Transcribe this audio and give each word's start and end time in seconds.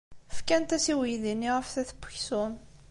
Fkant-as 0.37 0.85
i 0.91 0.93
uydi-nni 0.99 1.49
aftat 1.57 1.89
n 1.93 1.97
uksum. 2.05 2.53